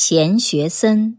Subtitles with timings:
[0.00, 1.16] 钱学森。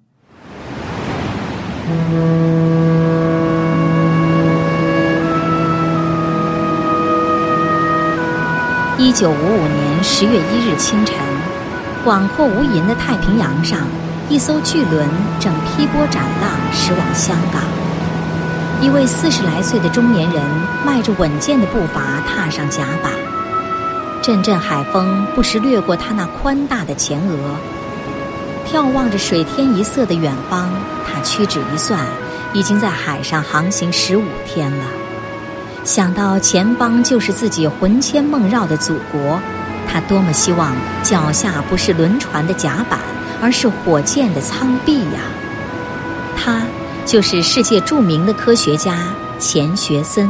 [8.98, 11.18] 一九五五年十月一日清晨，
[12.06, 13.86] 广阔无垠的太平洋上，
[14.30, 15.06] 一艘巨轮
[15.42, 17.62] 正劈波斩浪驶往香港。
[18.82, 20.42] 一位四十来岁的中年人
[20.86, 23.12] 迈着稳健的步伐踏上甲板，
[24.22, 27.36] 阵阵海风不时掠过他那宽大的前额。
[28.72, 30.70] 眺望着水天一色的远方，
[31.08, 32.06] 他屈指一算，
[32.54, 34.86] 已经在海上航行十五天了。
[35.84, 39.42] 想到前方就是自己魂牵梦绕的祖国，
[39.88, 43.00] 他多么希望脚下不是轮船的甲板，
[43.42, 45.22] 而是火箭的舱壁呀！
[46.38, 46.62] 他
[47.08, 49.00] 就是世界著名的科学家
[49.40, 50.30] 钱学森。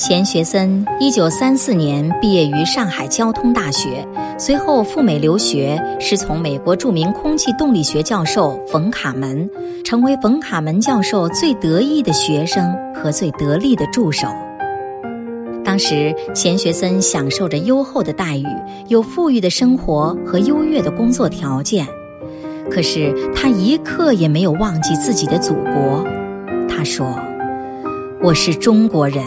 [0.00, 4.02] 钱学森一九三四年毕业于上海交通大学，
[4.38, 9.46] 随后赴美留学，师从美国著名空气动力学教授冯卡门，
[9.84, 14.26] 成为冯卡门教授最得意的学生和最得力的助手。
[15.62, 18.46] 当时，钱学森享受着优厚的待遇，
[18.88, 21.86] 有富裕的生活和优越的工作条件，
[22.70, 26.02] 可是他一刻也没有忘记自己的祖国。
[26.66, 27.20] 他说
[28.24, 29.22] ：“我是中国人。”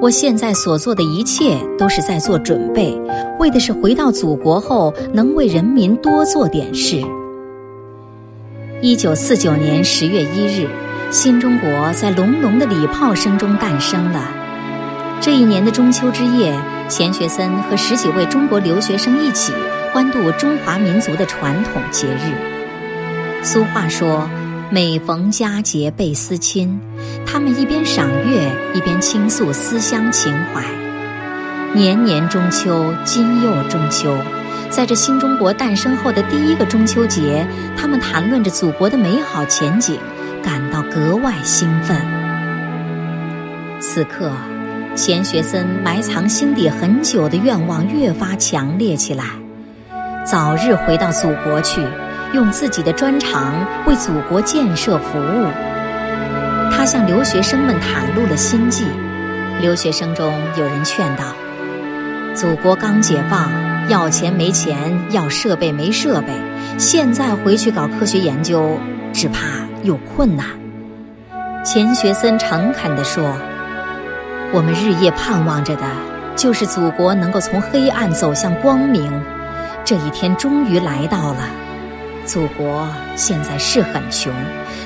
[0.00, 2.98] 我现在所做的一切都是在做准备，
[3.38, 7.02] 为的是回到祖国后能为人民多做点事。
[8.80, 10.66] 一九四九年十月一日，
[11.10, 14.26] 新中国在隆隆的礼炮声中诞生了。
[15.20, 19.52] 这一年的中秋之夜，钱学森和十几位中国留学生一起
[19.92, 23.44] 欢度中华民族的传统节日。
[23.44, 24.26] 俗话说。
[24.72, 26.80] 每逢佳节倍思亲，
[27.26, 30.62] 他们一边赏月，一边倾诉思乡情怀。
[31.74, 34.16] 年年中秋，今又中秋，
[34.70, 37.44] 在这新中国诞生后的第一个中秋节，
[37.76, 39.98] 他们谈论着祖国的美好前景，
[40.40, 42.00] 感到格外兴奋。
[43.80, 44.30] 此刻，
[44.94, 49.24] 钱学森埋藏心底很久的愿望越发强烈起来，
[50.24, 51.84] 早日回到祖国去。
[52.32, 53.54] 用自己的专长
[53.86, 55.46] 为祖国建设服务，
[56.70, 58.84] 他向留学生们袒露了心迹。
[59.60, 61.24] 留学生中有人劝道
[62.34, 63.50] ：“祖国刚解放，
[63.88, 66.28] 要钱没钱，要设备没设备，
[66.78, 68.78] 现在回去搞科学研究，
[69.12, 69.40] 只怕
[69.82, 70.46] 有困难。”
[71.66, 73.34] 钱学森诚恳地说
[74.54, 75.82] ：“我们日夜盼望着的，
[76.36, 79.12] 就是祖国能够从黑暗走向光明，
[79.84, 81.50] 这一天终于来到了。”
[82.30, 82.86] 祖国
[83.16, 84.32] 现在是很穷，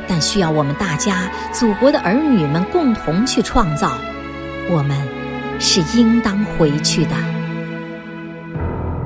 [0.09, 3.99] 但需要我们大家祖国的儿女们共同去创造。
[4.71, 4.97] 我们
[5.61, 7.11] 是应当回去的。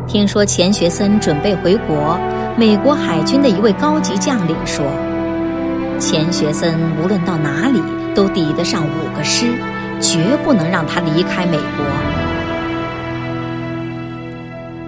[0.06, 2.16] 听说钱学森准备回国，
[2.56, 4.86] 美国海军的一位高级将领说
[5.98, 7.82] ：“钱学森无论到哪里
[8.14, 9.46] 都抵得上五个师，
[10.00, 11.84] 绝不能让他离开美国。”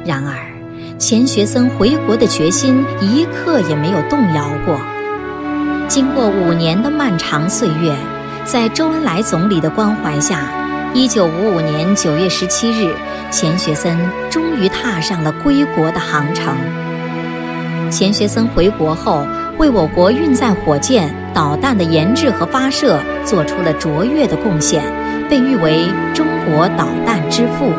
[0.06, 0.59] 然而。
[1.00, 4.78] 钱学森回国的决心一刻也没有动摇过。
[5.88, 7.96] 经过五年的漫长岁月，
[8.44, 10.42] 在周恩来总理的关怀下，
[10.92, 12.94] 一九五五年九月十七日，
[13.30, 16.54] 钱学森终于踏上了归国的航程。
[17.90, 24.84] 钱学森回国后，为我国运载火箭、导弹的研制和发射做出了卓越的贡献，
[25.30, 27.72] 被誉为“中国导弹之父”。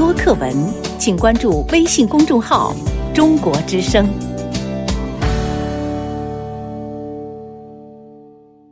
[0.00, 0.50] 多课文，
[0.98, 2.74] 请关注微信公众号
[3.12, 4.08] “中国之声”。